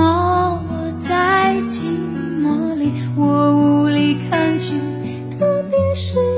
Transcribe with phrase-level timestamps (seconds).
[0.00, 1.82] 默我在寂
[2.40, 4.80] 寞里，我无力抗拒，
[5.38, 6.29] 特别是。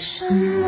[0.00, 0.59] 生。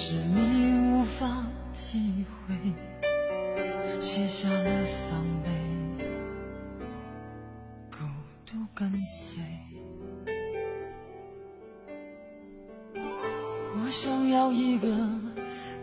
[0.00, 1.44] 是你无法
[1.76, 2.54] 体会，
[3.98, 4.70] 卸下了
[5.10, 5.50] 防备。
[7.90, 8.04] 孤
[8.46, 9.42] 独跟随。
[12.94, 14.86] 我想要一个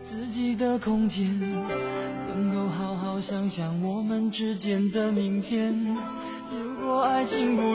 [0.02, 1.38] 自己的空间，
[2.30, 5.78] 能够好好想想我们之间的明天。
[6.50, 7.75] 如果爱情不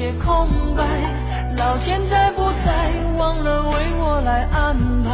[0.00, 0.82] 些空白。
[1.58, 2.72] 老天在不在，
[3.18, 4.74] 忘了为我来安
[5.04, 5.10] 排。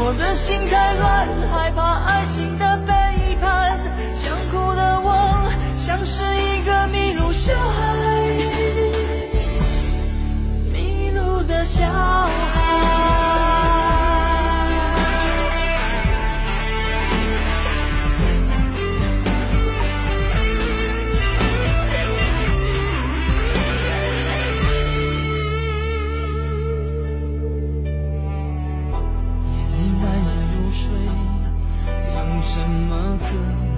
[0.00, 3.78] 我的心太乱，害怕爱情的背叛。
[4.16, 7.87] 想哭的我，像是一个迷路小孩，
[32.48, 33.77] 什么可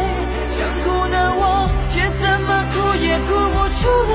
[2.71, 3.81] 哭，也哭不出
[4.11, 4.13] 来。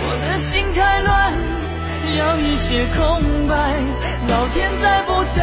[0.00, 1.08] 我的心太乱，
[2.18, 2.98] 要一些空
[3.48, 3.52] 白。
[4.28, 5.38] 老天在不在，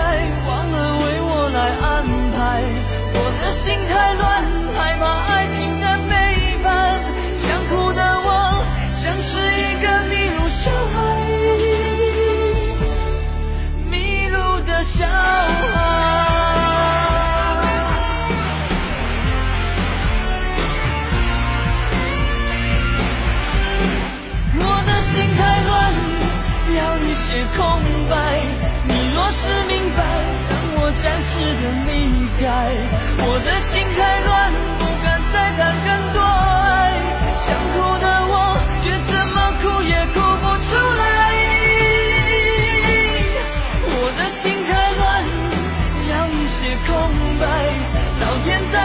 [0.48, 1.86] 忘了为我来安
[2.34, 2.38] 排。
[3.14, 4.24] 我的心太乱，
[4.76, 5.04] 害怕
[5.34, 5.58] 爱情
[27.56, 27.64] 空
[28.10, 28.16] 白，
[28.88, 30.04] 你若是明白，
[30.50, 31.32] 让我暂时
[31.62, 31.90] 的离
[32.40, 32.44] 开。
[33.24, 33.98] 我的心太
[34.28, 37.00] 乱，不敢再谈更多爱。
[37.44, 38.34] 想哭的我，
[38.84, 40.70] 却怎么哭也哭不出
[41.00, 41.04] 来。
[43.88, 44.70] 我的心太
[45.00, 45.04] 乱，
[46.12, 46.30] 要一
[46.60, 46.88] 些空
[47.40, 47.44] 白。
[48.20, 48.85] 老天在不在，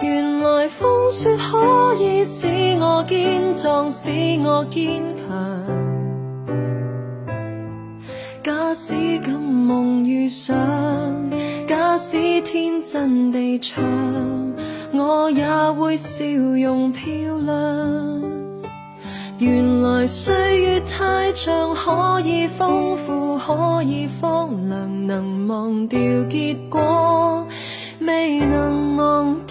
[0.00, 2.46] 原来风雪可以使
[2.78, 4.10] 我坚壮，使
[4.44, 5.26] 我坚强。
[8.42, 8.94] 假使
[9.24, 10.54] 敢梦遇上，
[11.66, 13.82] 假使天真地唱，
[14.92, 17.06] 我也会笑容漂
[17.38, 18.22] 亮。
[19.38, 25.98] 原来岁月太长，可以丰富，可以荒凉，能忘掉
[26.28, 27.46] 结果，
[28.00, 29.45] 未能忘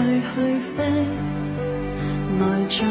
[0.00, 0.78] 去去飞，
[2.38, 2.86] 来尽。